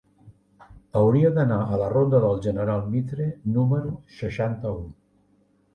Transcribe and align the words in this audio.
Hauria 1.01 1.31
d'anar 1.35 1.59
a 1.75 1.79
la 1.83 1.89
ronda 1.93 2.23
del 2.25 2.41
General 2.49 2.83
Mitre 2.97 3.29
número 3.59 3.95
seixanta-u. 4.25 4.83